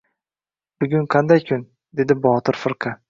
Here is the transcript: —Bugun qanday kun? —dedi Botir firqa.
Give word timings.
—Bugun 0.85 1.05
qanday 1.15 1.43
kun? 1.49 1.61
—dedi 2.01 2.17
Botir 2.25 2.59
firqa. 2.63 2.95